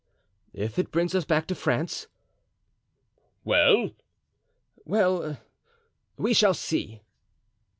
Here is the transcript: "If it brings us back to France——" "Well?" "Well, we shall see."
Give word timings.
"If 0.55 0.79
it 0.79 0.89
brings 0.89 1.13
us 1.13 1.25
back 1.25 1.45
to 1.45 1.53
France——" 1.53 2.07
"Well?" 3.43 3.91
"Well, 4.83 5.37
we 6.17 6.33
shall 6.33 6.55
see." 6.55 7.03